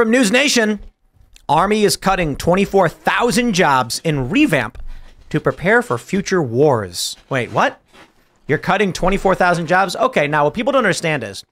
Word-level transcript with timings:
from 0.00 0.10
News 0.10 0.32
Nation. 0.32 0.80
Army 1.46 1.84
is 1.84 1.98
cutting 1.98 2.34
24,000 2.34 3.52
jobs 3.52 4.00
in 4.02 4.30
revamp 4.30 4.78
to 5.28 5.38
prepare 5.38 5.82
for 5.82 5.98
future 5.98 6.42
wars. 6.42 7.18
Wait, 7.28 7.52
what? 7.52 7.82
You're 8.48 8.56
cutting 8.56 8.94
24,000 8.94 9.66
jobs? 9.66 9.94
Okay, 9.94 10.26
now 10.26 10.44
what 10.44 10.54
people 10.54 10.72
don't 10.72 10.86
understand 10.86 11.22
is 11.22 11.44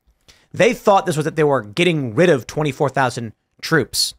they 0.51 0.73
thought 0.73 1.05
this 1.05 1.15
was 1.15 1.27
that 1.27 1.37
they 1.37 1.45
were 1.45 1.61
getting 1.61 2.15
rid 2.15 2.31
of 2.31 2.47
24,000 2.47 3.35
troops. 3.61 4.15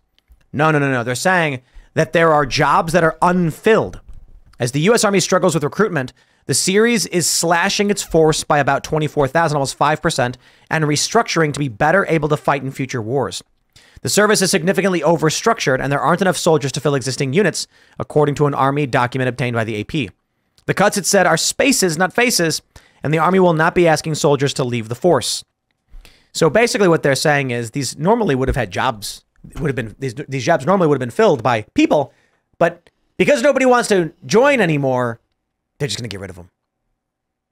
No, 0.54 0.70
no, 0.70 0.78
no, 0.78 0.92
no. 0.92 1.04
They're 1.04 1.16
saying 1.16 1.62
that 1.96 2.14
there 2.14 2.32
are 2.32 2.46
jobs 2.46 2.94
that 2.94 3.04
are 3.04 3.18
unfilled. 3.24 4.00
As 4.60 4.74
the 4.74 4.82
U.S. 4.82 5.04
Army 5.04 5.22
struggles 5.22 5.56
with 5.56 5.64
recruitment, 5.64 6.14
the 6.46 6.54
series 6.54 7.08
is 7.08 7.26
slashing 7.26 7.90
its 7.90 8.04
force 8.04 8.44
by 8.44 8.60
about 8.60 8.84
24,000, 8.84 9.56
almost 9.56 9.80
5%, 9.80 10.36
and 10.70 10.84
restructuring 10.86 11.52
to 11.52 11.60
be 11.60 11.68
better 11.68 12.06
able 12.08 12.30
to 12.30 12.38
fight 12.38 12.62
in 12.62 12.70
future 12.70 13.02
wars. 13.02 13.42
The 14.02 14.10
service 14.10 14.42
is 14.42 14.52
significantly 14.52 15.02
overstructured, 15.02 15.82
and 15.82 15.92
there 15.92 16.00
aren't 16.00 16.22
enough 16.22 16.38
soldiers 16.38 16.72
to 16.74 16.80
fill 16.80 16.96
existing 16.96 17.34
units, 17.34 17.68
according 17.98 18.36
to 18.36 18.48
an 18.48 18.54
Army 18.54 18.88
document 18.88 19.28
obtained 19.28 19.56
by 19.56 19.64
the 19.64 19.80
AP. 19.82 20.14
The 20.66 20.74
cuts, 20.74 20.98
it 20.98 21.06
said, 21.06 21.28
are 21.28 21.38
spaces, 21.38 21.98
not 21.98 22.14
faces, 22.14 22.62
and 23.04 23.14
the 23.14 23.18
Army 23.18 23.40
will 23.40 23.54
not 23.54 23.76
be 23.76 23.88
asking 23.88 24.16
soldiers 24.16 24.54
to 24.56 24.64
leave 24.64 24.88
the 24.88 24.96
force. 24.96 25.44
So 26.32 26.50
basically, 26.50 26.88
what 26.88 27.04
they're 27.04 27.16
saying 27.16 27.52
is 27.52 27.72
these 27.72 27.98
normally 27.98 28.36
would 28.36 28.48
have 28.48 28.56
had 28.56 28.72
jobs, 28.72 29.24
would 29.60 29.68
have 29.68 29.76
been 29.76 29.96
these, 30.00 30.14
these 30.28 30.46
jobs 30.46 30.66
normally 30.66 30.88
would 30.88 30.96
have 30.96 31.00
been 31.00 31.10
filled 31.10 31.44
by 31.44 31.64
people, 31.74 32.14
but 32.58 32.90
because 33.18 33.42
nobody 33.42 33.66
wants 33.66 33.90
to 33.90 34.14
join 34.26 34.62
anymore, 34.62 35.20
they're 35.78 35.88
just 35.88 35.98
going 35.98 36.10
to 36.10 36.14
get 36.14 36.22
rid 36.22 36.30
of 36.30 36.36
them. 36.36 36.50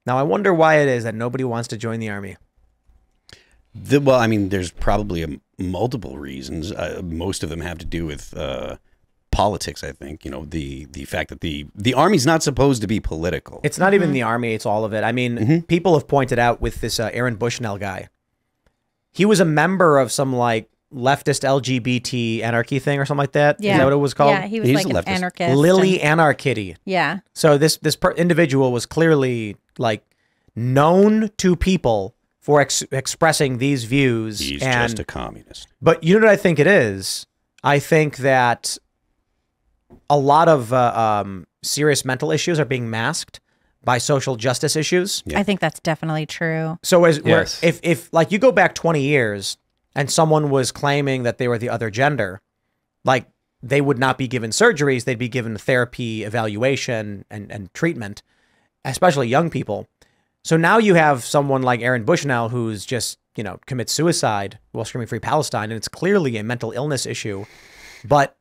Now, 0.06 0.16
I 0.16 0.22
wonder 0.22 0.54
why 0.54 0.76
it 0.76 0.88
is 0.88 1.04
that 1.04 1.14
nobody 1.14 1.44
wants 1.44 1.68
to 1.68 1.76
join 1.76 2.00
the 2.00 2.08
Army. 2.08 2.36
The, 3.84 4.00
well, 4.00 4.18
I 4.18 4.26
mean, 4.26 4.48
there's 4.48 4.70
probably 4.70 5.22
a, 5.22 5.28
multiple 5.58 6.18
reasons. 6.18 6.72
Uh, 6.72 7.00
most 7.04 7.42
of 7.42 7.50
them 7.50 7.60
have 7.60 7.78
to 7.78 7.84
do 7.86 8.06
with 8.06 8.36
uh, 8.36 8.76
politics. 9.30 9.82
I 9.84 9.92
think 9.92 10.24
you 10.24 10.30
know 10.30 10.44
the 10.44 10.86
the 10.86 11.04
fact 11.04 11.30
that 11.30 11.40
the 11.40 11.66
the 11.74 11.94
army's 11.94 12.26
not 12.26 12.42
supposed 12.42 12.80
to 12.82 12.88
be 12.88 13.00
political. 13.00 13.60
It's 13.62 13.78
not 13.78 13.94
even 13.94 14.12
the 14.12 14.22
Army; 14.22 14.54
it's 14.54 14.66
all 14.66 14.84
of 14.84 14.92
it. 14.92 15.04
I 15.04 15.12
mean, 15.12 15.62
people 15.62 15.94
have 15.94 16.08
pointed 16.08 16.38
out 16.38 16.60
with 16.60 16.80
this 16.80 16.98
uh, 17.00 17.10
Aaron 17.12 17.36
Bushnell 17.36 17.78
guy. 17.78 18.08
He 19.12 19.24
was 19.24 19.40
a 19.40 19.44
member 19.44 19.98
of 19.98 20.12
some 20.12 20.34
like 20.34 20.70
leftist 20.92 21.42
LGBT 21.44 22.42
anarchy 22.42 22.78
thing 22.78 22.98
or 22.98 23.04
something 23.04 23.18
like 23.22 23.32
that. 23.32 23.56
Yeah. 23.60 23.78
that 23.78 23.84
what 23.84 23.92
it 23.92 23.96
was 23.96 24.14
called? 24.14 24.30
Yeah, 24.30 24.46
he 24.46 24.60
was 24.60 24.68
He's 24.68 24.84
like 24.84 24.94
a 24.94 24.98
an 24.98 25.08
anarchist. 25.08 25.56
Lily 25.56 26.00
and- 26.00 26.20
Anarchitty. 26.20 26.76
yeah. 26.84 27.20
So 27.34 27.58
this 27.58 27.76
this 27.78 27.96
per- 27.96 28.12
individual 28.12 28.72
was 28.72 28.86
clearly 28.86 29.56
like 29.78 30.04
known 30.56 31.30
to 31.38 31.56
people 31.56 32.14
for 32.48 32.62
ex- 32.62 32.82
expressing 32.92 33.58
these 33.58 33.84
views. 33.84 34.38
He's 34.38 34.62
and, 34.62 34.88
just 34.88 34.98
a 34.98 35.04
communist. 35.04 35.68
but 35.82 36.02
you 36.02 36.14
know 36.14 36.24
what 36.24 36.32
I 36.32 36.36
think 36.36 36.58
it 36.58 36.66
is? 36.66 37.26
I 37.62 37.78
think 37.78 38.16
that 38.18 38.78
a 40.08 40.16
lot 40.16 40.48
of 40.48 40.72
uh, 40.72 41.20
um, 41.26 41.46
serious 41.62 42.06
mental 42.06 42.30
issues 42.32 42.58
are 42.58 42.64
being 42.64 42.88
masked 42.88 43.40
by 43.84 43.98
social 43.98 44.36
justice 44.36 44.76
issues. 44.76 45.22
I 45.36 45.42
think 45.42 45.60
that's 45.60 45.78
definitely 45.80 46.24
true. 46.24 46.78
So 46.82 47.04
as 47.04 47.20
Yes. 47.22 47.62
if 47.62 47.80
if 47.82 48.10
like 48.14 48.32
you 48.32 48.38
go 48.38 48.50
back 48.50 48.74
20 48.74 49.02
years 49.02 49.58
and 49.94 50.10
someone 50.10 50.48
was 50.48 50.72
claiming 50.72 51.24
that 51.24 51.36
they 51.36 51.48
were 51.48 51.58
the 51.58 51.68
other 51.68 51.90
gender, 51.90 52.40
like 53.04 53.26
they 53.62 53.82
would 53.82 53.98
not 53.98 54.16
be 54.16 54.26
given 54.26 54.52
surgeries, 54.52 55.04
they'd 55.04 55.18
be 55.18 55.28
given 55.28 55.58
therapy, 55.58 56.24
evaluation 56.24 57.26
and 57.30 57.52
and 57.52 57.74
treatment, 57.74 58.22
especially 58.86 59.28
young 59.28 59.50
people. 59.50 59.86
So 60.48 60.56
now 60.56 60.78
you 60.78 60.94
have 60.94 61.26
someone 61.26 61.60
like 61.60 61.82
Aaron 61.82 62.04
Bushnell 62.04 62.48
who's 62.48 62.86
just, 62.86 63.18
you 63.36 63.44
know, 63.44 63.60
commits 63.66 63.92
suicide 63.92 64.58
while 64.72 64.86
screaming 64.86 65.06
free 65.06 65.18
Palestine 65.18 65.64
and 65.64 65.74
it's 65.74 65.88
clearly 65.88 66.38
a 66.38 66.42
mental 66.42 66.70
illness 66.72 67.04
issue, 67.04 67.44
but 68.02 68.34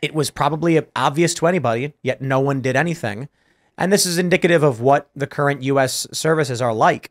it 0.00 0.14
was 0.14 0.30
probably 0.30 0.80
obvious 0.96 1.34
to 1.34 1.46
anybody, 1.46 1.92
yet 2.02 2.22
no 2.22 2.40
one 2.40 2.62
did 2.62 2.74
anything. 2.74 3.28
And 3.76 3.92
this 3.92 4.06
is 4.06 4.16
indicative 4.16 4.62
of 4.62 4.80
what 4.80 5.10
the 5.14 5.26
current 5.26 5.62
US 5.64 6.06
services 6.10 6.62
are 6.62 6.72
like. 6.72 7.10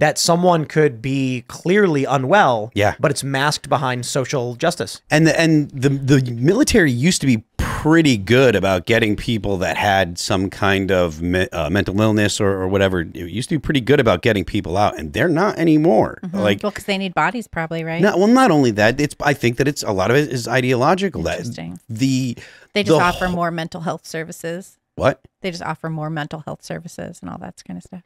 That 0.00 0.18
someone 0.18 0.66
could 0.66 1.00
be 1.00 1.44
clearly 1.48 2.04
unwell, 2.04 2.72
Yeah. 2.74 2.94
but 3.00 3.10
it's 3.10 3.24
masked 3.24 3.70
behind 3.70 4.04
social 4.04 4.54
justice. 4.54 5.00
And 5.10 5.26
the, 5.26 5.40
and 5.40 5.70
the 5.70 5.88
the 5.88 6.30
military 6.32 6.92
used 6.92 7.22
to 7.22 7.26
be 7.26 7.44
pretty 7.84 8.16
good 8.16 8.56
about 8.56 8.86
getting 8.86 9.14
people 9.14 9.58
that 9.58 9.76
had 9.76 10.18
some 10.18 10.48
kind 10.48 10.90
of 10.90 11.20
me, 11.20 11.46
uh, 11.52 11.68
mental 11.68 12.00
illness 12.00 12.40
or, 12.40 12.48
or 12.48 12.66
whatever. 12.66 13.00
It 13.02 13.14
used 13.14 13.50
to 13.50 13.56
be 13.56 13.58
pretty 13.58 13.82
good 13.82 14.00
about 14.00 14.22
getting 14.22 14.42
people 14.42 14.78
out, 14.78 14.98
and 14.98 15.12
they're 15.12 15.28
not 15.28 15.58
anymore. 15.58 16.18
Like, 16.32 16.62
Well, 16.62 16.72
because 16.72 16.86
they 16.86 16.96
need 16.96 17.12
bodies, 17.12 17.46
probably, 17.46 17.84
right? 17.84 18.00
not, 18.00 18.18
well, 18.18 18.26
not 18.26 18.50
only 18.50 18.70
that, 18.70 18.98
it's 18.98 19.14
I 19.20 19.34
think 19.34 19.58
that 19.58 19.68
it's 19.68 19.82
a 19.82 19.92
lot 19.92 20.10
of 20.10 20.16
it 20.16 20.32
is 20.32 20.48
ideological. 20.48 21.20
That 21.24 21.40
Interesting. 21.40 21.78
the 21.90 22.38
They 22.72 22.84
just 22.84 22.96
the 22.98 23.04
offer 23.04 23.28
more 23.28 23.50
mental 23.50 23.82
health 23.82 24.06
services. 24.06 24.78
what 24.94 25.20
They 25.42 25.50
just 25.50 25.62
offer 25.62 25.90
more 25.90 26.08
mental 26.08 26.40
health 26.40 26.64
services 26.64 27.18
and 27.20 27.28
all 27.28 27.36
that 27.38 27.62
kind 27.66 27.76
of 27.76 27.82
stuff. 27.82 28.02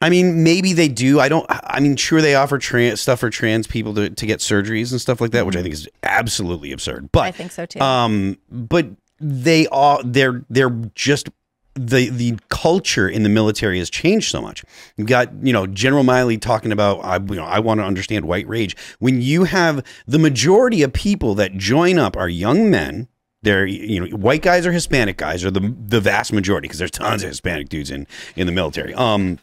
I 0.00 0.10
mean, 0.10 0.44
maybe 0.44 0.74
they 0.74 0.86
do. 0.86 1.18
I 1.18 1.28
don't. 1.28 1.44
I 1.48 1.80
mean, 1.80 1.96
sure 1.96 2.22
they 2.22 2.36
offer 2.36 2.58
trans 2.58 3.00
stuff 3.00 3.18
for 3.18 3.30
trans 3.30 3.66
people 3.66 3.94
to, 3.94 4.10
to 4.10 4.26
get 4.26 4.38
surgeries 4.38 4.92
and 4.92 5.00
stuff 5.00 5.20
like 5.20 5.32
that, 5.32 5.44
which 5.44 5.56
I 5.56 5.62
think 5.62 5.74
is 5.74 5.88
absolutely 6.04 6.70
absurd. 6.70 7.10
But 7.10 7.24
I 7.24 7.30
think 7.32 7.50
so 7.50 7.66
too. 7.66 7.80
Um, 7.80 8.38
but 8.48 8.86
they 9.20 9.66
are 9.68 10.00
they're 10.02 10.44
they're 10.48 10.70
just 10.94 11.28
the 11.74 12.10
the 12.10 12.36
culture 12.48 13.08
in 13.08 13.22
the 13.22 13.28
military 13.28 13.78
has 13.78 13.88
changed 13.88 14.30
so 14.30 14.42
much. 14.42 14.64
You've 14.96 15.06
got 15.06 15.32
you 15.42 15.52
know 15.52 15.66
General 15.66 16.04
Milley 16.04 16.40
talking 16.40 16.72
about 16.72 17.04
I 17.04 17.16
you 17.16 17.36
know 17.36 17.44
I 17.44 17.60
want 17.60 17.80
to 17.80 17.84
understand 17.84 18.24
white 18.26 18.48
rage 18.48 18.76
when 18.98 19.22
you 19.22 19.44
have 19.44 19.84
the 20.06 20.18
majority 20.18 20.82
of 20.82 20.92
people 20.92 21.34
that 21.36 21.56
join 21.56 21.98
up 21.98 22.16
are 22.16 22.28
young 22.28 22.70
men. 22.70 23.08
They're 23.42 23.66
you 23.66 24.00
know 24.00 24.16
white 24.16 24.42
guys 24.42 24.66
or 24.66 24.72
Hispanic 24.72 25.16
guys 25.16 25.44
are 25.44 25.50
the 25.50 25.74
the 25.78 26.00
vast 26.00 26.32
majority 26.32 26.66
because 26.66 26.78
there's 26.78 26.90
tons 26.90 27.22
of 27.22 27.28
Hispanic 27.28 27.68
dudes 27.68 27.90
in 27.90 28.06
in 28.34 28.46
the 28.46 28.52
military. 28.52 28.92
Um, 28.94 29.38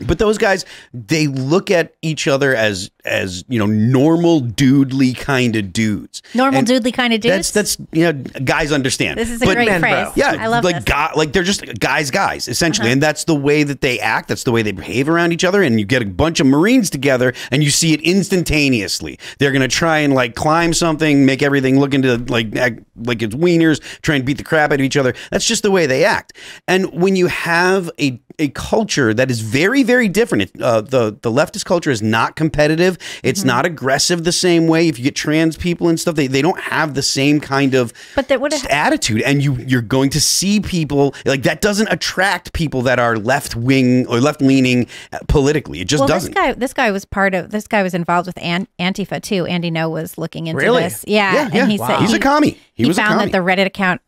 but 0.00 0.18
those 0.18 0.38
guys, 0.38 0.64
they 0.92 1.26
look 1.26 1.70
at 1.70 1.94
each 2.02 2.26
other 2.26 2.54
as 2.54 2.90
as 3.04 3.44
you 3.48 3.58
know 3.58 3.66
normal 3.66 4.40
dudely 4.40 5.12
kind 5.12 5.56
of 5.56 5.72
dudes. 5.72 6.22
Normal 6.34 6.58
And 6.58 6.66
dudely 6.66 6.90
kind 6.90 7.12
of 7.12 7.20
dudes. 7.20 7.52
That's 7.52 7.76
that's 7.76 7.88
you 7.92 8.04
know 8.10 8.12
guys 8.44 8.72
understand. 8.72 9.18
this 9.18 9.30
is 9.30 9.42
a 9.42 9.44
But- 9.46 9.54
great 9.56 9.68
man, 9.68 9.80
bro. 9.80 9.90
phrase. 9.90 10.16
yeah, 10.16 10.36
I 10.38 10.46
love 10.48 10.64
like 10.64 10.76
this. 10.76 10.84
Guy, 10.84 11.12
like 11.14 11.32
they're 11.32 11.42
just 11.42 11.78
guys, 11.78 12.10
guys, 12.10 12.48
essentially, 12.48 12.86
uh-huh. 12.88 12.92
and 12.94 13.02
that's 13.02 13.24
the 13.24 13.34
way 13.34 13.62
that 13.62 13.80
they 13.82 14.00
act. 14.00 14.28
That's 14.28 14.44
the 14.44 14.52
way 14.52 14.62
they 14.62 14.72
behave 14.72 15.08
around 15.08 15.32
each 15.32 15.44
other. 15.44 15.62
And 15.62 15.78
you 15.78 15.86
get 15.86 16.02
a 16.02 16.06
bunch 16.06 16.40
of 16.40 16.46
Marines 16.46 16.90
together, 16.90 17.32
and 17.50 17.62
you 17.62 17.70
see 17.70 17.92
it 17.92 18.00
instantaneously. 18.00 19.18
They're 19.38 19.52
gonna 19.52 19.68
try 19.68 19.98
and 19.98 20.14
like 20.14 20.34
climb 20.34 20.72
something, 20.72 21.24
make 21.24 21.42
everything 21.42 21.78
look 21.78 21.94
into 21.94 22.16
like 22.28 22.54
act 22.56 22.80
like 22.96 23.22
it's 23.22 23.34
wieners, 23.34 23.80
try 24.02 24.16
and 24.16 24.24
beat 24.24 24.38
the 24.38 24.44
crap 24.44 24.70
out 24.72 24.80
of 24.80 24.84
each 24.84 24.96
other. 24.96 25.14
That's 25.30 25.46
just 25.46 25.62
the 25.62 25.70
way 25.70 25.86
they 25.86 26.04
act. 26.04 26.32
And 26.68 26.92
when 26.92 27.16
you 27.16 27.28
have 27.28 27.90
a 28.00 28.20
a 28.40 28.48
culture 28.48 29.14
that 29.14 29.30
is 29.30 29.40
very, 29.40 29.84
very 29.84 29.93
different. 30.08 30.42
It, 30.54 30.62
uh, 30.62 30.80
the 30.80 31.16
the 31.22 31.30
leftist 31.30 31.64
culture 31.64 31.90
is 31.90 32.02
not 32.02 32.36
competitive. 32.36 32.98
It's 33.22 33.40
Mm-hmm. 33.40 33.46
not 33.48 33.66
aggressive 33.66 34.24
the 34.24 34.32
same 34.32 34.66
way. 34.68 34.88
If 34.88 34.98
you 34.98 35.04
get 35.04 35.14
trans 35.16 35.56
people 35.56 35.88
and 35.88 35.98
stuff, 36.00 36.14
they, 36.14 36.26
they 36.28 36.40
don't 36.42 36.60
have 36.60 36.94
the 36.94 37.02
same 37.02 37.40
kind 37.40 37.74
of 37.74 37.92
But 38.14 38.28
that 38.28 38.40
would 38.40 38.54
attitude 38.70 39.22
and 39.22 39.42
you 39.42 39.54
you're 39.56 39.82
going 39.82 40.10
to 40.10 40.20
see 40.20 40.60
people 40.60 41.14
like 41.24 41.42
that 41.42 41.60
doesn't 41.60 41.88
attract 41.90 42.52
people 42.52 42.82
that 42.82 42.98
are 42.98 43.18
left 43.18 43.56
wing 43.56 44.06
or 44.06 44.20
left 44.20 44.40
leaning 44.40 44.86
politically 45.28 45.80
it 45.80 45.88
just 45.88 46.00
well, 46.00 46.08
doesn't 46.08 46.34
this 46.34 46.42
guy, 46.42 46.52
this 46.52 46.72
guy 46.72 46.90
was 46.90 47.04
part 47.04 47.34
of. 47.34 47.50
This 47.50 47.66
guy 47.66 47.82
was 47.82 47.94
involved 47.94 48.26
with 48.26 48.38
An- 48.40 48.68
Antifa 48.78 49.20
too. 49.22 49.46
Andy 49.46 49.70
Ngo 49.70 49.90
was 49.90 50.16
looking 50.18 50.46
into 50.46 50.62
Really? 50.62 50.82
this. 50.84 51.04
Yeah, 51.06 51.32
yeah, 51.34 51.48
yeah. 51.52 51.62
and 51.62 51.70
he 51.72 51.78
said 51.78 51.98
he's 52.00 52.10
he, 52.10 52.16
a 52.16 52.20
commie 52.20 52.50
he, 52.50 52.60
He, 52.74 52.86
was 52.86 52.98
a 52.98 53.02
found 53.02 53.20
that 53.20 53.32
the 53.32 53.38
Reddit 53.38 53.66
account 53.66 54.00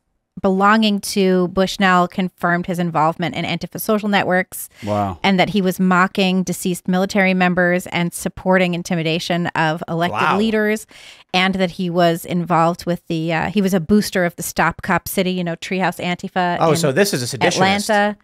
belonging 0.43 1.01
to 1.01 1.49
Bushnell 1.49 2.07
confirmed 2.09 2.67
his 2.67 2.79
involvement 2.79 3.35
in 3.35 3.45
Antifa 3.45 3.81
social 3.81 4.09
networks. 4.09 4.69
Wow. 4.85 5.19
and 5.23 5.41
that 5.41 5.51
he 5.51 5.63
was 5.63 5.81
mocking 5.81 6.43
deceased 6.43 6.87
military 6.89 7.35
members 7.35 7.87
and 7.89 8.13
supporting 8.13 8.75
intimidation 8.75 9.47
of 9.49 9.83
elected 9.89 10.21
Wow. 10.21 10.39
leaders, 10.39 10.87
and 11.33 11.55
that 11.57 11.73
he 11.73 11.89
was 11.91 12.25
involved 12.25 12.87
with 12.87 13.07
the 13.09 13.33
uh, 13.33 13.51
he 13.51 13.63
was 13.63 13.73
a 13.75 13.81
booster 13.81 14.25
of 14.25 14.37
the 14.37 14.43
Stop 14.43 14.83
Cop 14.83 15.09
City, 15.09 15.31
you 15.33 15.43
know, 15.45 15.57
Treehouse 15.57 15.99
Antifa. 16.05 16.59
Oh, 16.61 16.71
in 16.71 16.77
so 16.77 16.93
this 16.93 17.13
is 17.15 17.23
a 17.35 17.39
seditionist. 17.39 17.47
Atlanta. 17.55 18.17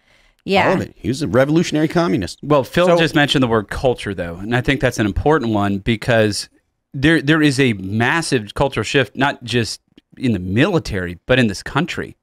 Yeah, 0.45 0.69
all 0.71 0.75
of 0.75 0.81
it 0.83 0.93
he 0.97 1.07
was 1.09 1.23
a 1.23 1.29
revolutionary 1.29 1.87
communist 1.89 2.41
Well, 2.43 2.65
Phil 2.65 2.87
So- 2.87 2.99
just 2.99 3.15
mentioned 3.15 3.43
the 3.45 3.49
word 3.49 3.69
culture, 3.69 4.13
though, 4.13 4.37
and 4.37 4.57
I 4.57 4.61
think 4.61 4.81
that's 4.81 4.99
an 4.99 5.07
important 5.07 5.53
one 5.53 5.79
because 5.79 6.49
there 6.93 7.23
there 7.23 7.41
is 7.41 7.59
a 7.61 7.73
massive 7.75 8.53
cultural 8.55 8.85
shift, 8.85 9.15
not 9.17 9.43
just 9.45 9.81
in 10.17 10.33
the 10.33 10.39
military, 10.39 11.19
but 11.27 11.39
in 11.39 11.47
this 11.47 11.63
country. 11.63 12.17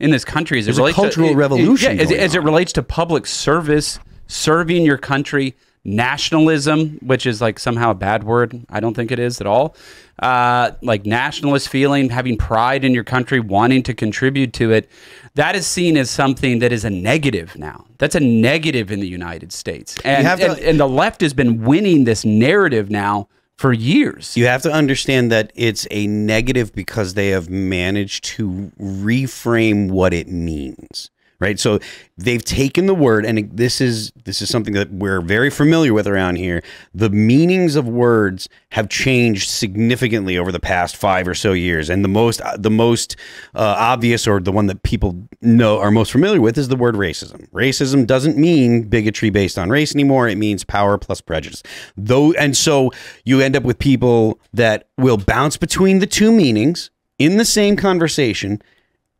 In 0.00 0.10
this 0.10 0.24
country, 0.24 0.58
as 0.58 0.64
There's 0.66 0.78
it 0.78 0.80
a 0.80 0.84
relates 0.84 0.96
cultural 0.96 1.26
to, 1.28 1.30
it- 1.32 1.34
it- 1.34 1.38
revolution 1.38 1.96
yeah, 1.96 2.02
as, 2.02 2.10
it- 2.10 2.18
as 2.18 2.34
it 2.34 2.42
relates 2.42 2.72
to 2.74 2.82
public 2.82 3.26
service, 3.26 3.98
serving 4.26 4.84
your 4.84 4.98
country, 4.98 5.54
nationalism, 5.84 6.98
which 7.02 7.26
is 7.26 7.40
like 7.40 7.58
somehow 7.58 7.90
a 7.90 7.94
bad 7.94 8.24
word. 8.24 8.64
I 8.70 8.80
don't 8.80 8.94
think 8.94 9.10
it 9.12 9.18
is 9.18 9.40
at 9.40 9.46
all. 9.46 9.76
Uh, 10.18 10.72
like 10.82 11.04
nationalist 11.06 11.68
feeling, 11.68 12.08
having 12.10 12.36
pride 12.36 12.84
in 12.84 12.92
your 12.94 13.04
country, 13.04 13.40
wanting 13.40 13.82
to 13.84 13.94
contribute 13.94 14.52
to 14.54 14.70
it. 14.72 14.88
That 15.34 15.56
is 15.56 15.66
seen 15.66 15.96
as 15.96 16.10
something 16.10 16.60
that 16.60 16.72
is 16.72 16.84
a 16.84 16.90
negative 16.90 17.56
now. 17.56 17.84
That's 17.98 18.14
a 18.14 18.20
negative 18.20 18.90
in 18.92 19.00
the 19.00 19.08
United 19.08 19.52
States. 19.52 19.98
And, 20.04 20.26
to- 20.40 20.50
and, 20.52 20.60
and 20.60 20.80
the 20.80 20.88
left 20.88 21.20
has 21.20 21.34
been 21.34 21.62
winning 21.64 22.04
this 22.04 22.24
narrative 22.24 22.90
now 22.90 23.28
for 23.58 23.72
years. 23.72 24.36
You 24.36 24.46
have 24.46 24.62
to 24.62 24.72
understand 24.72 25.30
that 25.32 25.52
it's 25.54 25.86
a 25.90 26.06
negative 26.06 26.72
because 26.72 27.14
they 27.14 27.28
have 27.28 27.48
managed 27.48 28.24
to 28.24 28.72
reframe 28.80 29.90
what 29.90 30.12
it 30.12 30.28
means. 30.28 31.10
Right. 31.44 31.60
So 31.60 31.78
they've 32.16 32.42
taken 32.42 32.86
the 32.86 32.94
word 32.94 33.26
and 33.26 33.54
this 33.54 33.78
is 33.82 34.12
this 34.24 34.40
is 34.40 34.48
something 34.48 34.72
that 34.72 34.90
we're 34.90 35.20
very 35.20 35.50
familiar 35.50 35.92
with 35.92 36.06
around 36.06 36.36
here. 36.36 36.62
The 36.94 37.10
meanings 37.10 37.76
of 37.76 37.86
words 37.86 38.48
have 38.70 38.88
changed 38.88 39.50
significantly 39.50 40.38
over 40.38 40.50
the 40.50 40.58
past 40.58 40.96
5 40.96 41.28
or 41.28 41.34
so 41.34 41.52
years 41.52 41.90
and 41.90 42.02
the 42.02 42.08
most 42.08 42.40
the 42.56 42.70
most 42.70 43.16
uh, 43.54 43.76
obvious 43.78 44.26
or 44.26 44.40
the 44.40 44.52
one 44.52 44.68
that 44.68 44.84
people 44.84 45.28
know 45.42 45.78
are 45.80 45.90
most 45.90 46.12
familiar 46.12 46.40
with 46.40 46.56
is 46.56 46.68
the 46.68 46.76
word 46.76 46.94
racism. 46.94 47.46
Racism 47.50 48.06
doesn't 48.06 48.38
mean 48.38 48.84
bigotry 48.84 49.28
based 49.28 49.58
on 49.58 49.68
race 49.68 49.94
anymore. 49.94 50.26
It 50.26 50.38
means 50.38 50.64
power 50.64 50.96
plus 50.96 51.20
prejudice. 51.20 51.62
Though 51.94 52.32
and 52.32 52.56
so 52.56 52.90
you 53.26 53.42
end 53.42 53.54
up 53.54 53.64
with 53.64 53.78
people 53.78 54.40
that 54.54 54.88
will 54.96 55.18
bounce 55.18 55.58
between 55.58 55.98
the 55.98 56.06
two 56.06 56.32
meanings 56.32 56.90
in 57.18 57.36
the 57.36 57.44
same 57.44 57.76
conversation 57.76 58.62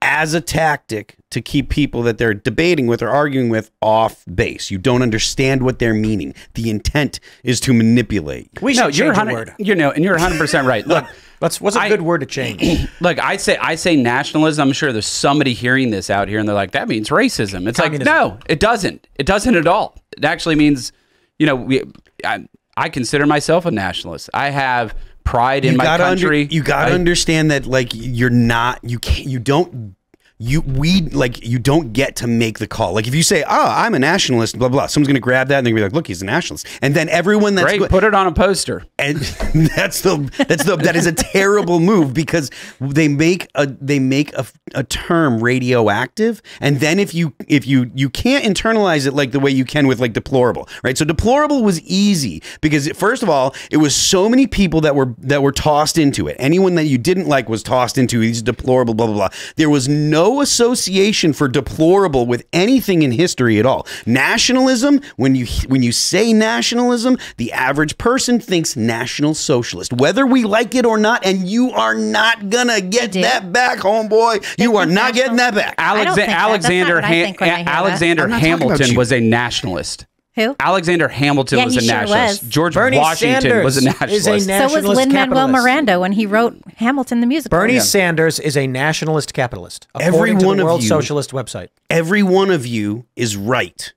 as 0.05 0.35
a 0.35 0.41
tactic 0.41 1.17
to 1.31 1.41
keep 1.41 1.71
people 1.71 2.03
that 2.03 2.19
they're 2.19 2.35
debating 2.35 2.87
with 2.87 3.03
or 3.03 3.09
arguing 3.09 3.49
with 3.49 3.71
off 3.81 4.23
base. 4.33 4.71
You 4.71 4.77
don't 4.77 5.01
understand 5.01 5.63
what 5.63 5.79
they're 5.79 5.95
meaning. 5.95 6.35
The 6.53 6.69
intent 6.69 7.19
is 7.43 7.59
to 7.61 7.73
manipulate. 7.73 8.51
We 8.61 8.75
no, 8.75 8.91
should 8.91 8.99
you're 8.99 9.15
change 9.15 9.17
a 9.17 9.33
100 9.33 9.33
word. 9.33 9.55
You 9.59 9.75
know, 9.75 9.91
and 9.91 10.05
you're 10.05 10.13
100 10.15 10.39
percent 10.39 10.67
right. 10.67 10.87
Look, 10.87 11.07
Let's, 11.41 11.61
what's 11.61 11.75
a 11.77 11.81
I- 11.81 11.89
good 11.89 12.03
word 12.03 12.21
to 12.21 12.27
change? 12.27 12.89
look, 13.01 13.19
I 13.19 13.39
say 13.39 13.57
I 13.57 13.75
say 13.75 13.97
nationalism. 13.97 14.69
I'm 14.69 14.73
sure 14.75 14.93
there's 14.93 15.07
somebody 15.07 15.55
hearing 15.55 15.91
this 15.91 16.11
out 16.11 16.29
here, 16.29 16.39
and 16.39 16.47
they're 16.49 16.55
like, 16.55 16.73
"That 16.73 16.87
means 16.89 17.09
racism." 17.09 17.67
It's 17.69 17.81
Communism. 17.81 18.07
like, 18.15 18.25
no, 18.33 18.39
it 18.47 18.61
doesn't. 18.61 19.07
It 19.17 19.27
doesn't 19.27 19.55
at 19.57 19.67
all. 19.67 19.99
It 20.17 20.25
actually 20.25 20.55
means, 20.55 20.93
you 21.39 21.47
know, 21.47 21.57
we. 21.57 21.83
I, 22.25 22.47
I 22.77 22.89
consider 22.89 23.27
myself 23.27 23.67
a 23.67 23.71
nationalist. 23.71 24.31
I 24.35 24.51
have 24.51 24.95
pride 25.25 25.65
in 25.65 25.73
you 25.73 25.79
my 25.79 25.85
gotta 25.85 26.05
country. 26.05 26.43
Under, 26.43 26.55
you 26.55 26.63
gotta 26.63 26.95
understand 26.95 27.51
that 27.51 27.67
like 27.67 27.91
you're 27.93 28.31
not 28.31 28.81
you 28.83 28.99
can't 28.99 29.29
you 29.29 29.39
don't 29.39 29.97
you 30.39 30.61
we 30.63 31.03
like 31.03 31.47
you 31.47 31.59
don't 31.59 31.93
get 31.93 32.17
to 32.17 32.27
make 32.27 32.59
the 32.59 32.67
call. 32.67 32.93
Like 32.93 33.07
if 33.07 33.15
you 33.15 33.23
say, 33.23 33.45
"Oh, 33.45 33.67
I'm 33.69 33.95
a 33.95 33.99
nationalist," 33.99 34.59
blah 34.59 34.69
blah, 34.69 34.87
someone's 34.87 35.09
gonna 35.09 35.21
grab 35.21 35.49
that 35.49 35.59
and 35.59 35.67
they're 35.67 35.73
gonna 35.73 35.81
be 35.81 35.85
like, 35.85 35.93
"Look, 35.93 36.07
he's 36.09 36.23
a 36.23 36.25
nationalist," 36.25 36.67
and 36.83 36.95
then 36.95 37.09
everyone 37.09 37.55
that's 37.55 37.77
Great, 37.77 37.89
put 37.89 38.05
it 38.05 38.15
on 38.15 38.27
a 38.27 38.33
poster. 38.33 38.85
And 39.05 39.19
that's 39.77 40.01
the 40.01 40.17
that's 40.49 40.65
the 40.65 40.77
that 40.77 40.97
is 40.97 41.07
a 41.07 41.13
terrible 41.13 41.81
move 41.81 42.15
because 42.15 42.51
they 42.81 43.09
make 43.09 43.49
a 43.55 43.67
they 43.67 43.99
make 43.99 44.33
a, 44.35 44.47
a 44.75 44.83
term 44.85 45.43
radioactive. 45.43 46.41
And 46.61 46.81
then 46.81 46.99
if 46.99 47.15
you 47.15 47.35
if 47.47 47.67
you 47.67 47.91
you 47.95 48.09
can't 48.09 48.45
internalize 48.45 49.07
it 49.07 49.13
like 49.13 49.33
the 49.33 49.41
way 49.41 49.51
you 49.51 49.65
can 49.65 49.87
with 49.87 50.01
like 50.01 50.13
deplorable 50.13 50.69
right? 50.83 50.97
So 50.97 51.05
deplorable 51.05 51.63
was 51.63 51.81
easy 51.83 52.43
because 52.61 52.89
first 52.93 53.23
of 53.23 53.29
all 53.29 53.55
it 53.71 53.77
was 53.77 53.95
so 53.95 54.29
many 54.29 54.47
people 54.47 54.81
that 54.83 54.97
were 54.97 55.15
that 55.19 55.43
were 55.43 55.53
tossed 55.53 55.99
into 55.99 56.27
it. 56.27 56.37
Anyone 56.39 56.75
that 56.77 56.85
you 56.85 56.99
didn't 56.99 57.29
like 57.29 57.49
was 57.49 57.63
tossed 57.63 57.99
into 57.99 58.21
these 58.21 58.43
deplorable 58.43 58.95
blah 58.95 59.07
blah 59.07 59.15
blah. 59.15 59.29
There 59.57 59.71
was 59.71 59.89
no 59.89 60.41
association 60.41 61.33
for 61.33 61.49
deplorable 61.49 62.27
with 62.27 62.47
anything 62.53 63.03
in 63.03 63.13
history 63.13 63.59
at 63.59 63.67
all. 63.67 63.87
Nationalism 64.07 65.01
when 65.17 65.35
you 65.35 65.47
when 65.69 65.83
you 65.83 65.93
say 65.93 66.33
nationalism 66.33 67.19
the 67.37 67.53
average 67.53 67.99
person 67.99 68.41
thinks 68.41 68.77
national 68.99 69.35
socialist 69.35 69.93
whether 69.93 70.25
we 70.27 70.45
like 70.45 70.75
it 70.75 70.87
or 70.87 70.97
not 70.99 71.25
and 71.27 71.49
you 71.49 71.71
are 71.73 71.95
not 71.95 72.49
gonna 72.49 72.81
get 72.81 73.13
that 73.13 73.53
back 73.53 73.79
homeboy 73.79 74.35
you 74.59 74.77
are 74.77 74.85
think 74.85 74.95
not 74.95 75.15
getting 75.15 75.37
that 75.37 75.55
back 75.55 75.75
I 75.79 75.95
Alexa- 75.95 76.15
that. 76.17 76.29
Alexander 76.29 76.95
what 76.97 77.05
I 77.05 77.09
Ham- 77.09 77.25
think 77.27 77.41
when 77.41 77.51
I 77.51 77.57
hear 77.57 77.65
that. 77.65 77.75
Alexander 77.77 78.23
I'm 78.25 78.31
not 78.31 78.37
talking 78.41 78.53
about 78.55 78.61
Hamilton 78.71 78.97
was 78.97 79.13
a 79.13 79.21
nationalist. 79.21 80.07
Who? 80.37 80.57
Alexander 80.59 81.07
Hamilton 81.09 81.59
Yeah, 81.61 81.65
was 81.67 81.77
a 81.77 81.81
sure 81.81 81.95
nationalist. 81.95 82.43
was. 82.43 82.51
George 82.51 82.75
Bernie 82.75 82.99
Washington 82.99 83.41
Sanders 83.43 83.65
was 83.65 83.77
a 83.77 83.81
is 83.81 83.87
a 83.87 83.91
nationalist. 83.91 84.25
So 84.25 84.33
was 84.33 84.47
Nationalist 84.47 84.97
Lin 84.99 85.13
Manuel. 85.13 85.49
Miranda 85.49 86.01
when 86.01 86.13
he 86.13 86.27
wrote 86.27 86.61
Hamilton 86.77 87.21
the 87.21 87.27
musical. 87.27 87.57
Bernie 87.57 87.79
Sanders 87.81 88.41
is 88.41 88.57
a 88.57 88.67
nationalist 88.67 89.33
capitalist, 89.33 89.87
Every 90.01 90.09
according 90.09 90.39
to 90.41 90.47
one 90.47 90.57
the 90.57 90.63
of 90.65 90.67
World 90.67 90.83
you- 90.83 90.89
Socialist 90.89 91.31
website. 91.31 91.69
every 91.89 92.23
one 92.25 92.51
of 92.51 92.67
you 92.67 93.07
is 93.17 93.37
right. 93.37 93.93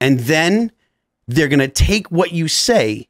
And 0.00 0.20
then 0.20 0.72
they're 1.28 1.48
going 1.48 1.58
to 1.60 1.68
take 1.68 2.10
what 2.10 2.32
you 2.32 2.48
say, 2.48 3.08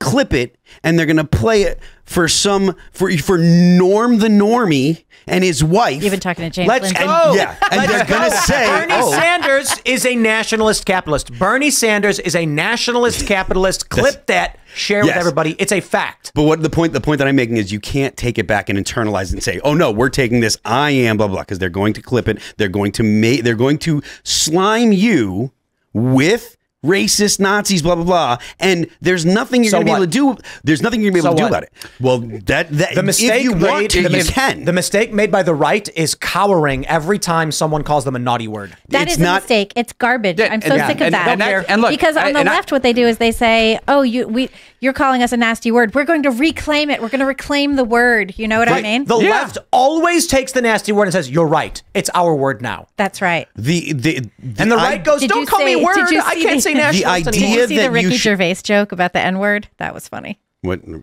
clip 0.00 0.32
it, 0.32 0.56
and 0.82 0.98
they're 0.98 1.06
going 1.06 1.16
to 1.16 1.24
play 1.24 1.62
it 1.62 1.80
for 2.04 2.28
some 2.28 2.74
for 2.92 3.10
for 3.18 3.38
Norm 3.38 4.18
the 4.18 4.28
Normie 4.28 5.04
and 5.26 5.44
his 5.44 5.62
wife. 5.62 6.02
You've 6.02 6.10
been 6.10 6.20
talking 6.20 6.44
to 6.44 6.50
James 6.50 6.68
Let's 6.68 6.84
Lindsay. 6.84 7.04
go. 7.04 7.06
Oh, 7.08 7.34
yeah, 7.34 7.56
and 7.70 7.88
they're 7.88 8.06
gonna 8.06 8.30
say, 8.30 8.66
Bernie 8.66 8.94
oh. 8.94 9.10
Sanders 9.10 9.80
is 9.84 10.06
a 10.06 10.14
nationalist 10.14 10.86
capitalist. 10.86 11.32
Bernie 11.38 11.70
Sanders 11.70 12.18
is 12.18 12.34
a 12.34 12.46
nationalist 12.46 13.26
capitalist. 13.26 13.88
Clip 13.88 14.26
that. 14.26 14.58
Share 14.74 15.02
with 15.02 15.16
everybody. 15.16 15.56
It's 15.58 15.72
a 15.72 15.80
fact. 15.80 16.30
But 16.34 16.42
what 16.42 16.62
the 16.62 16.70
point 16.70 16.92
the 16.92 17.00
point 17.00 17.18
that 17.18 17.26
I'm 17.26 17.36
making 17.36 17.56
is 17.56 17.72
you 17.72 17.80
can't 17.80 18.16
take 18.16 18.38
it 18.38 18.46
back 18.46 18.68
and 18.68 18.78
internalize 18.78 19.28
it 19.28 19.32
and 19.32 19.42
say, 19.42 19.60
"Oh 19.64 19.74
no, 19.74 19.90
we're 19.90 20.10
taking 20.10 20.40
this. 20.40 20.58
I 20.64 20.90
am 20.90 21.16
blah 21.16 21.26
blah," 21.26 21.40
because 21.40 21.58
they're 21.58 21.70
going 21.70 21.94
to 21.94 22.02
clip 22.02 22.28
it. 22.28 22.38
They're 22.58 22.68
going 22.68 22.92
to 22.92 23.02
make. 23.02 23.44
They're 23.44 23.54
going 23.54 23.78
to 23.78 24.02
slime 24.24 24.92
you 24.92 25.52
with 25.94 26.57
racist 26.84 27.40
Nazis, 27.40 27.82
blah 27.82 27.94
blah 27.96 28.04
blah. 28.04 28.38
And 28.60 28.88
there's 29.00 29.26
nothing 29.26 29.64
you're 29.64 29.70
So 29.70 29.78
going 29.82 29.86
to 29.86 29.92
be 30.08 30.18
able 30.18 30.34
to 30.36 30.36
do. 30.36 30.48
There's 30.64 30.80
nothing 30.82 31.00
you're 31.02 31.10
going 31.10 31.22
to 31.24 31.28
be 31.28 31.28
able 31.28 31.38
So 31.38 31.44
to 31.44 31.48
do 31.50 31.56
about 31.56 31.62
it. 31.64 31.72
Well, 32.00 32.18
that 32.46 32.70
that 32.70 32.94
The 32.94 33.02
mistake 33.02 33.30
if 33.40 33.42
you 33.44 33.54
made, 33.56 33.90
to, 33.90 34.02
the, 34.02 34.10
you 34.10 34.16
mis- 34.16 34.30
can. 34.30 34.64
the 34.64 34.72
mistake 34.72 35.12
made 35.12 35.30
by 35.32 35.42
the 35.42 35.54
right 35.54 35.88
is 35.96 36.14
cowering 36.14 36.86
every 36.86 37.18
time 37.18 37.50
someone 37.50 37.82
calls 37.82 38.04
them 38.04 38.14
a 38.14 38.18
naughty 38.20 38.46
word. 38.48 38.76
That 38.88 39.08
It's 39.08 39.16
is 39.16 39.22
a 39.22 39.34
mistake. 39.34 39.72
It's 39.74 39.92
garbage. 39.92 40.38
Yeah, 40.38 40.52
I'm 40.52 40.60
so 40.62 40.74
and- 40.74 40.86
sick 40.86 40.96
of 40.96 41.02
and- 41.02 41.14
that. 41.14 41.28
and 41.28 41.40
that- 41.40 41.68
and 41.68 41.82
look, 41.82 41.90
because 41.90 42.16
on 42.16 42.24
I- 42.26 42.32
the 42.32 42.38
and 42.40 42.48
I- 42.48 42.54
left, 42.54 42.70
what 42.70 42.82
they 42.82 42.92
do 42.92 43.06
is 43.06 43.18
they 43.18 43.32
say, 43.32 43.78
"Oh, 43.88 44.02
you 44.02 44.28
we 44.28 44.48
you're 44.80 44.92
calling 44.92 45.22
us 45.24 45.32
a 45.32 45.36
nasty 45.36 45.72
word. 45.72 45.94
We're 45.94 46.04
going 46.04 46.22
to 46.22 46.30
reclaim 46.30 46.90
it. 46.90 47.02
We're 47.02 47.08
going 47.08 47.18
to 47.20 47.26
reclaim 47.26 47.74
the 47.74 47.84
word." 47.84 48.34
You 48.36 48.46
know 48.46 48.60
what 48.60 48.68
I 48.68 48.80
mean? 48.82 49.04
The 49.04 49.18
Yeah. 49.18 49.30
left 49.30 49.58
always 49.72 50.26
takes 50.28 50.52
the 50.52 50.62
nasty 50.62 50.92
word 50.92 51.04
and 51.04 51.12
says, 51.12 51.28
"You're 51.28 51.46
right. 51.48 51.82
It's 51.94 52.10
our 52.14 52.34
word 52.36 52.62
now." 52.62 52.86
That's 52.96 53.20
right. 53.20 53.48
the 53.56 53.92
the, 53.92 54.20
the 54.38 54.62
And 54.62 54.70
the 54.70 54.76
I- 54.76 54.90
right 54.90 55.04
goes, 55.04 55.26
"Don't 55.26 55.40
you 55.40 55.46
call 55.46 55.64
me 55.64 55.74
see- 55.74 55.84
word. 55.84 55.98
I 55.98 56.34
can't 56.36 56.62
the- 56.74 56.92
say 56.92 56.98
the 57.00 57.00
nationalist 57.00 57.28
idea 57.28 57.32
Did 57.32 57.50
you 57.60 57.66
see 57.68 57.76
that 57.76 57.82
the 57.82 57.90
Ricky 57.90 58.10
should- 58.10 58.20
Gervais 58.20 58.54
joke 58.62 58.92
about 58.92 59.12
the 59.12 59.20
N 59.20 59.38
word? 59.38 59.68
That 59.78 59.94
was 59.94 60.08
funny. 60.08 60.38
what 60.62 60.86
Well, 60.86 61.02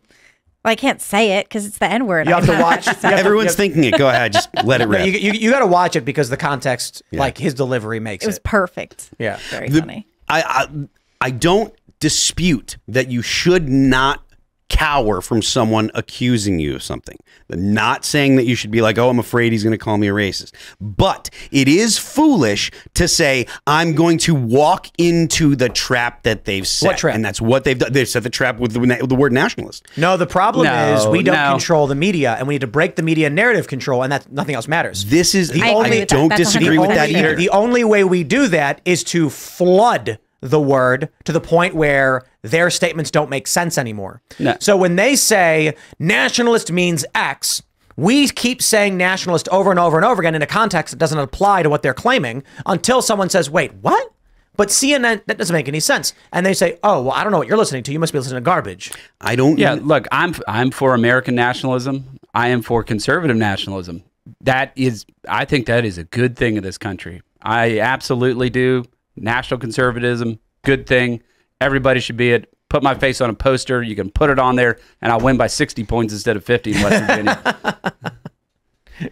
I 0.71 0.75
can't 0.75 1.01
say 1.01 1.33
it 1.37 1.45
because 1.47 1.65
it's 1.65 1.77
the 1.77 1.85
N 1.91 2.07
word. 2.07 2.27
You 2.27 2.33
have 2.33 2.45
to 2.47 2.59
watch. 2.59 2.87
you 2.87 2.93
have 3.01 3.03
everyone's 3.19 3.45
you 3.45 3.49
have- 3.49 3.55
thinking 3.55 3.83
it. 3.83 3.97
Go 3.97 4.09
ahead, 4.09 4.33
just 4.33 4.49
let 4.63 4.81
it 4.81 4.85
No, 4.85 4.97
rip. 4.97 5.05
you, 5.05 5.11
you, 5.13 5.31
you 5.33 5.51
got 5.51 5.59
to 5.59 5.65
watch 5.67 5.95
it 5.95 6.01
because 6.05 6.29
the 6.29 6.37
context, 6.37 7.03
like 7.11 7.37
his 7.37 7.53
delivery, 7.53 7.99
makes 7.99 8.23
It 8.23 8.27
was 8.27 8.37
it. 8.37 8.43
perfect. 8.43 9.11
Yeah. 9.19 9.37
Very 9.51 9.69
The- 9.69 9.79
funny. 9.81 10.07
I, 10.27 10.41
I 10.41 10.87
I 11.21 11.29
don't 11.31 11.73
dispute 11.99 12.77
that 12.87 13.09
you 13.09 13.21
should 13.21 13.69
not 13.69 14.23
cower 14.67 15.21
from 15.21 15.41
someone 15.41 15.91
accusing 15.93 16.59
you 16.59 16.75
of 16.75 16.83
something. 16.83 17.17
Not 17.49 18.03
saying 18.03 18.35
that 18.37 18.45
you 18.45 18.55
should 18.55 18.71
be 18.71 18.81
like, 18.81 18.97
"Oh, 18.97 19.09
I'm 19.09 19.19
afraid 19.19 19.51
he's 19.51 19.63
going 19.63 19.77
to 19.77 19.77
call 19.77 19.97
me 19.97 20.07
a 20.07 20.11
racist." 20.11 20.53
But 20.81 21.29
it 21.51 21.67
is 21.67 21.97
foolish 21.99 22.71
to 22.95 23.07
say, 23.07 23.45
"I'm 23.67 23.93
going 23.93 24.17
to 24.19 24.33
walk 24.33 24.87
into 24.97 25.55
the 25.55 25.69
trap 25.69 26.23
that 26.23 26.45
they've 26.45 26.67
set." 26.67 26.87
What 26.87 26.97
trap? 26.97 27.15
And 27.15 27.23
that's 27.23 27.39
what 27.39 27.63
they've 27.63 27.77
done. 27.77 27.93
They've 27.93 28.07
set 28.09 28.23
the 28.23 28.29
trap 28.31 28.59
with 28.59 28.73
the, 28.73 28.79
with 28.79 29.09
the 29.09 29.15
word 29.15 29.31
nationalist. 29.33 29.87
No, 29.97 30.17
the 30.17 30.25
problem 30.27 30.65
No, 30.65 30.95
is 30.95 31.05
we 31.07 31.21
don't 31.21 31.35
no. 31.35 31.51
control 31.51 31.85
the 31.87 31.95
media, 31.95 32.35
and 32.39 32.47
we 32.47 32.55
need 32.55 32.61
to 32.61 32.67
break 32.67 32.95
the 32.95 33.03
media 33.03 33.29
narrative 33.29 33.67
control, 33.67 34.01
and 34.01 34.11
that 34.11 34.31
nothing 34.31 34.55
else 34.55 34.67
matters. 34.67 35.05
This 35.05 35.35
is 35.35 35.49
The 35.49 35.61
I, 35.61 35.73
only- 35.73 35.89
with 35.91 35.99
that. 35.99 36.07
don't 36.09 36.29
That's 36.29 36.41
disagree 36.41 36.79
with 36.79 36.89
that 36.89 37.09
either. 37.09 37.35
The 37.35 37.49
only 37.49 37.83
way 37.83 38.03
we 38.03 38.23
do 38.23 38.47
that 38.47 38.81
is 38.85 39.03
to 39.05 39.29
flood 39.29 40.17
the 40.49 40.61
word 40.61 41.09
to 41.23 41.31
the 41.31 41.41
point 41.41 41.75
where 41.75 42.23
their 42.41 42.69
statements 42.69 43.11
don't 43.11 43.29
make 43.29 43.47
sense 43.47 43.77
anymore. 43.77 44.21
No. 44.39 44.55
So 44.59 44.77
when 44.77 44.95
they 44.95 45.15
say 45.15 45.75
nationalist 45.99 46.71
means 46.71 47.05
X, 47.15 47.61
we 47.97 48.27
keep 48.27 48.61
saying 48.61 48.97
nationalist 48.97 49.47
over 49.49 49.71
and 49.71 49.79
over 49.79 49.97
and 49.97 50.05
over 50.05 50.21
again 50.21 50.35
in 50.35 50.41
a 50.41 50.47
context 50.47 50.91
that 50.91 50.97
doesn't 50.97 51.17
apply 51.17 51.63
to 51.63 51.69
what 51.69 51.81
they're 51.81 51.93
claiming 51.93 52.43
until 52.65 53.01
someone 53.01 53.29
says, 53.29 53.49
wait, 53.49 53.73
what? 53.75 54.11
But 54.57 54.69
CNN, 54.69 55.25
that 55.25 55.37
doesn't 55.37 55.53
make 55.53 55.67
any 55.67 55.79
sense. 55.79 56.13
And 56.31 56.45
they 56.45 56.53
say, 56.53 56.79
oh, 56.83 57.03
well, 57.03 57.11
I 57.11 57.23
don't 57.23 57.31
know 57.31 57.37
what 57.37 57.47
you're 57.47 57.57
listening 57.57 57.83
to. 57.83 57.91
You 57.91 57.99
must 57.99 58.13
be 58.13 58.19
listening 58.19 58.37
to 58.37 58.41
garbage. 58.41 58.91
I 59.19 59.35
don't. 59.35 59.57
Yeah, 59.57 59.77
look, 59.81 60.07
I'm 60.11 60.33
I'm 60.47 60.71
for 60.71 60.93
American 60.93 61.35
nationalism. 61.35 62.19
I 62.33 62.49
am 62.49 62.61
for 62.61 62.83
conservative 62.83 63.35
nationalism. 63.35 64.03
That 64.41 64.71
is, 64.75 65.05
I 65.27 65.45
think 65.45 65.65
that 65.67 65.85
is 65.85 65.97
a 65.97 66.03
good 66.05 66.37
thing 66.37 66.55
in 66.57 66.63
this 66.63 66.77
country. 66.77 67.21
I 67.41 67.79
absolutely 67.79 68.49
do. 68.49 68.85
National 69.15 69.59
conservatism, 69.59 70.39
good 70.63 70.87
thing. 70.87 71.21
Everybody 71.61 71.99
should 71.99 72.17
be 72.17 72.31
it. 72.31 72.51
Put 72.69 72.83
my 72.83 72.95
face 72.95 73.21
on 73.21 73.29
a 73.29 73.33
poster. 73.33 73.81
You 73.81 73.95
can 73.95 74.09
put 74.09 74.29
it 74.29 74.39
on 74.39 74.55
there, 74.55 74.79
and 75.01 75.11
I'll 75.11 75.19
win 75.19 75.37
by 75.37 75.47
60 75.47 75.83
points 75.85 76.13
instead 76.13 76.35
of 76.35 76.43
50 76.43 76.73
in 76.73 76.83
West 76.83 77.05
Virginia. 77.05 77.81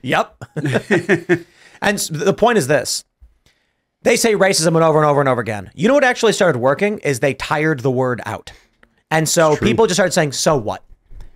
Yep. 0.01 0.43
and 1.81 1.97
the 1.97 2.33
point 2.37 2.57
is 2.57 2.67
this. 2.67 3.03
They 4.03 4.15
say 4.15 4.33
racism 4.33 4.67
and 4.67 4.83
over 4.83 4.99
and 4.99 5.05
over 5.05 5.19
and 5.21 5.29
over 5.29 5.41
again. 5.41 5.71
You 5.73 5.87
know 5.87 5.93
what 5.93 6.03
actually 6.03 6.33
started 6.33 6.59
working 6.59 6.99
is 6.99 7.19
they 7.19 7.33
tired 7.33 7.79
the 7.81 7.91
word 7.91 8.21
out. 8.25 8.51
And 9.09 9.29
so 9.29 9.55
people 9.55 9.85
just 9.85 9.95
started 9.95 10.11
saying, 10.11 10.33
so 10.33 10.57
what? 10.57 10.83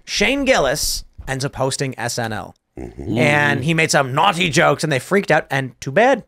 Shane 0.05 0.45
Gillis 0.45 1.05
ends 1.27 1.45
up 1.45 1.55
hosting 1.55 1.93
SNL. 1.93 2.55
Mm-hmm. 2.77 3.17
And 3.17 3.63
he 3.63 3.73
made 3.73 3.91
some 3.91 4.13
naughty 4.13 4.49
jokes 4.49 4.83
and 4.83 4.91
they 4.91 4.99
freaked 4.99 5.31
out. 5.31 5.47
And 5.49 5.79
too 5.79 5.91
bad. 5.91 6.25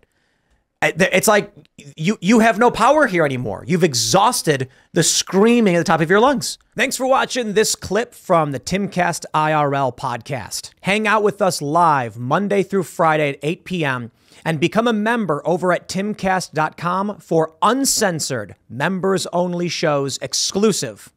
It's 0.82 1.28
like 1.28 1.52
you 1.98 2.18
you 2.22 2.40
have 2.40 2.58
no 2.58 2.72
power 2.72 3.06
here 3.08 3.26
anymore. 3.26 3.66
You've 3.68 3.84
exhausted 3.84 4.70
the 4.94 5.04
screaming 5.04 5.76
at 5.76 5.80
the 5.80 5.84
top 5.84 6.00
of 6.00 6.10
your 6.10 6.22
lungs. 6.22 6.58
Thanks 6.78 6.96
for 6.96 7.06
watching 7.06 7.54
this 7.54 7.76
clip 7.76 8.14
from 8.14 8.54
the 8.54 8.62
Timcast 8.62 9.26
IRL 9.34 9.96
podcast. 9.98 10.72
Hang 10.82 11.06
out 11.06 11.22
with 11.22 11.42
us 11.42 11.62
live 11.62 12.18
Monday 12.18 12.64
through 12.64 12.84
Friday 12.84 13.30
at 13.32 13.40
8 13.44 13.66
p.m. 13.66 14.12
and 14.46 14.58
become 14.58 14.88
a 14.88 14.94
member 14.94 15.42
over 15.46 15.74
at 15.74 15.90
timcast.com 15.90 17.20
for 17.20 17.56
uncensored, 17.62 18.56
members 18.70 19.28
only 19.34 19.68
shows 19.68 20.18
exclusive. 20.22 21.12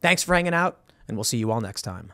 Thanks 0.00 0.22
for 0.22 0.36
hanging 0.36 0.54
out, 0.54 0.78
and 1.08 1.16
we'll 1.16 1.24
see 1.24 1.38
you 1.38 1.50
all 1.50 1.60
next 1.60 1.82
time. 1.82 2.12